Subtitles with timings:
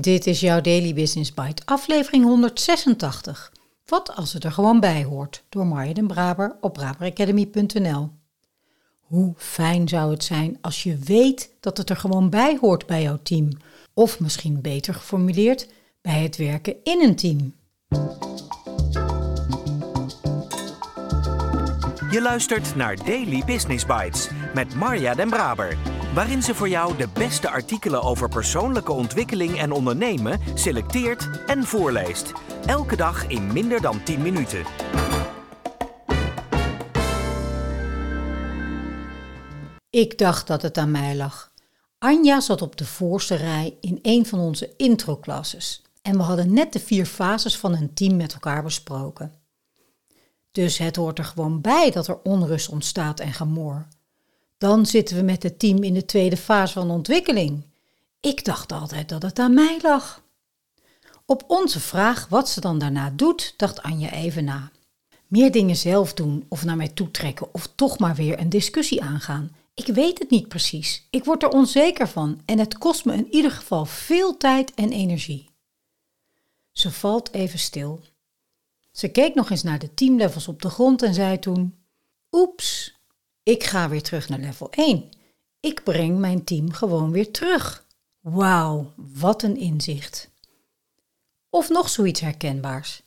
[0.00, 3.52] Dit is jouw Daily Business Bite, aflevering 186.
[3.86, 8.10] Wat als het er gewoon bij hoort, door Marja den Braber op braberacademy.nl.
[9.00, 13.02] Hoe fijn zou het zijn als je weet dat het er gewoon bij hoort bij
[13.02, 13.48] jouw team,
[13.92, 15.68] of misschien beter geformuleerd,
[16.00, 17.54] bij het werken in een team.
[22.10, 27.08] Je luistert naar Daily Business Bites met Marja den Braber waarin ze voor jou de
[27.14, 32.32] beste artikelen over persoonlijke ontwikkeling en ondernemen selecteert en voorleest.
[32.66, 34.64] Elke dag in minder dan 10 minuten.
[39.90, 41.52] Ik dacht dat het aan mij lag.
[41.98, 46.72] Anja zat op de voorste rij in een van onze introklasses en we hadden net
[46.72, 49.32] de vier fases van een team met elkaar besproken.
[50.52, 53.86] Dus het hoort er gewoon bij dat er onrust ontstaat en gemor.
[54.64, 57.62] Dan zitten we met het team in de tweede fase van ontwikkeling.
[58.20, 60.22] Ik dacht altijd dat het aan mij lag.
[61.26, 64.70] Op onze vraag wat ze dan daarna doet, dacht Anja even na.
[65.26, 69.56] Meer dingen zelf doen of naar mij toetrekken of toch maar weer een discussie aangaan.
[69.74, 71.06] Ik weet het niet precies.
[71.10, 74.92] Ik word er onzeker van en het kost me in ieder geval veel tijd en
[74.92, 75.50] energie.
[76.72, 78.00] Ze valt even stil.
[78.92, 81.74] Ze keek nog eens naar de teamlevels op de grond en zei toen:
[82.32, 82.93] Oeps,
[83.44, 85.08] ik ga weer terug naar level 1.
[85.60, 87.86] Ik breng mijn team gewoon weer terug.
[88.20, 90.30] Wauw, wat een inzicht.
[91.50, 93.02] Of nog zoiets herkenbaars.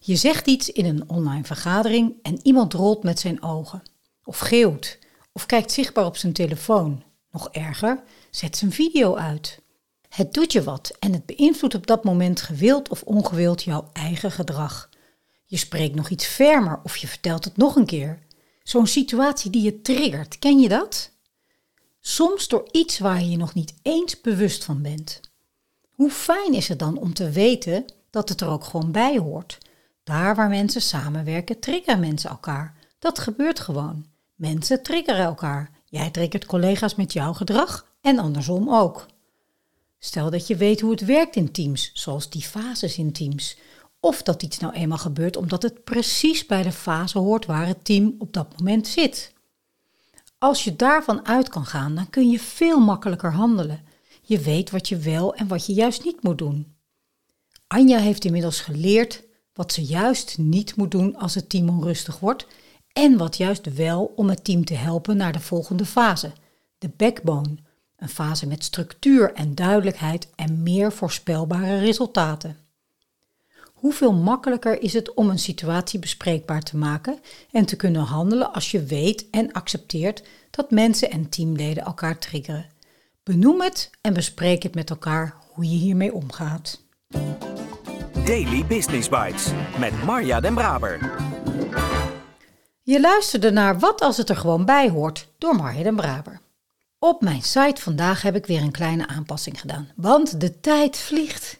[0.00, 3.82] Je zegt iets in een online vergadering en iemand rolt met zijn ogen.
[4.24, 4.98] Of geeuwt.
[5.32, 7.02] Of kijkt zichtbaar op zijn telefoon.
[7.30, 9.60] Nog erger, zet zijn video uit.
[10.08, 14.30] Het doet je wat en het beïnvloedt op dat moment gewild of ongewild jouw eigen
[14.30, 14.88] gedrag.
[15.44, 18.18] Je spreekt nog iets fermer of je vertelt het nog een keer.
[18.70, 21.10] Zo'n situatie die je triggert, ken je dat?
[22.00, 25.20] Soms door iets waar je je nog niet eens bewust van bent.
[25.90, 29.58] Hoe fijn is het dan om te weten dat het er ook gewoon bij hoort?
[30.04, 32.76] Daar waar mensen samenwerken, triggeren mensen elkaar.
[32.98, 34.06] Dat gebeurt gewoon.
[34.34, 35.70] Mensen triggeren elkaar.
[35.84, 39.06] Jij triggert collega's met jouw gedrag en andersom ook.
[39.98, 43.56] Stel dat je weet hoe het werkt in teams, zoals die fases in teams.
[44.00, 47.84] Of dat iets nou eenmaal gebeurt omdat het precies bij de fase hoort waar het
[47.84, 49.32] team op dat moment zit.
[50.38, 53.84] Als je daarvan uit kan gaan, dan kun je veel makkelijker handelen.
[54.22, 56.74] Je weet wat je wel en wat je juist niet moet doen.
[57.66, 59.22] Anja heeft inmiddels geleerd
[59.52, 62.46] wat ze juist niet moet doen als het team onrustig wordt
[62.92, 66.32] en wat juist wel om het team te helpen naar de volgende fase,
[66.78, 67.56] de backbone,
[67.96, 72.69] een fase met structuur en duidelijkheid en meer voorspelbare resultaten.
[73.80, 77.18] Hoeveel makkelijker is het om een situatie bespreekbaar te maken
[77.50, 82.66] en te kunnen handelen als je weet en accepteert dat mensen en teamleden elkaar triggeren.
[83.22, 86.82] Benoem het en bespreek het met elkaar hoe je hiermee omgaat.
[88.24, 89.46] Daily Business Bites
[89.78, 90.98] met Marja Den Braber.
[92.82, 96.40] Je luisterde naar Wat als het er gewoon bij hoort door Marja Den Braber.
[96.98, 101.58] Op mijn site vandaag heb ik weer een kleine aanpassing gedaan, want de tijd vliegt.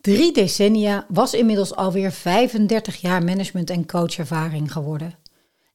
[0.00, 5.18] Drie decennia was inmiddels alweer 35 jaar management- en coachervaring geworden.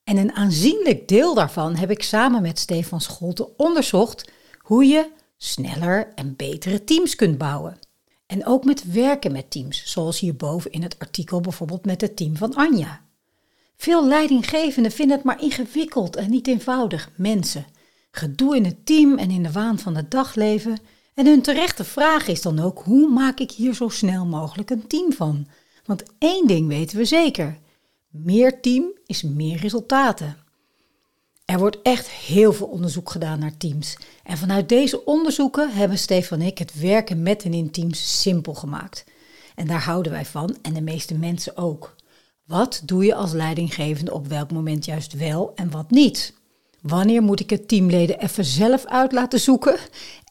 [0.04, 6.12] En een aanzienlijk deel daarvan heb ik samen met Stefan Scholte onderzocht hoe je sneller
[6.16, 7.78] en betere teams kunt bouwen.
[8.26, 12.38] En ook met werken met teams, zoals hierboven in het artikel bijvoorbeeld met het team
[12.38, 13.02] van Anja.
[13.78, 17.10] Veel leidinggevenden vinden het maar ingewikkeld en niet eenvoudig.
[17.16, 17.66] Mensen,
[18.12, 20.78] gedoe in het team en in de waan van het dagleven
[21.13, 24.88] en hun terechte vraag is dan ook: hoe maak ik hier zo snel mogelijk een
[24.88, 25.47] team van?
[25.85, 27.59] Want één ding weten we zeker:
[28.09, 30.38] meer team is meer resultaten.
[31.46, 33.97] Er wordt echt heel veel onderzoek gedaan naar teams.
[34.24, 38.53] En vanuit deze onderzoeken hebben Stefan en ik het werken met en in teams simpel
[38.53, 39.03] gemaakt.
[39.56, 41.95] En daar houden wij van en de meeste mensen ook.
[42.45, 46.34] Wat doe je als leidinggevende op welk moment juist wel en wat niet?
[46.84, 49.78] Wanneer moet ik het teamleden even zelf uit laten zoeken?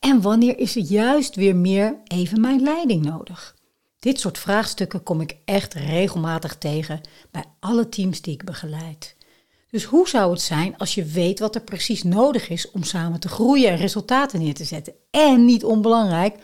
[0.01, 3.57] En wanneer is er juist weer meer even mijn leiding nodig?
[3.99, 7.01] Dit soort vraagstukken kom ik echt regelmatig tegen
[7.31, 9.17] bij alle teams die ik begeleid.
[9.71, 13.21] Dus hoe zou het zijn als je weet wat er precies nodig is om samen
[13.21, 14.95] te groeien en resultaten neer te zetten?
[15.11, 16.37] En niet onbelangrijk,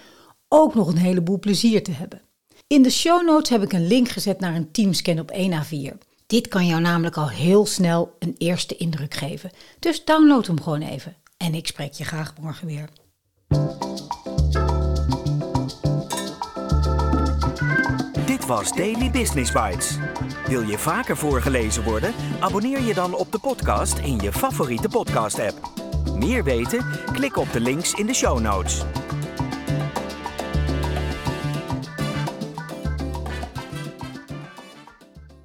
[0.49, 2.23] ook nog een heleboel plezier te hebben.
[2.67, 6.08] In de show notes heb ik een link gezet naar een teamscan op 1 A4.
[6.29, 9.51] Dit kan jou namelijk al heel snel een eerste indruk geven.
[9.79, 11.17] Dus download hem gewoon even.
[11.37, 12.89] En ik spreek je graag morgen weer.
[18.27, 19.97] Dit was Daily Business Bites.
[20.47, 22.15] Wil je vaker voorgelezen worden?
[22.41, 25.71] Abonneer je dan op de podcast in je favoriete podcast-app.
[26.15, 26.87] Meer weten?
[27.13, 28.85] Klik op de links in de show notes.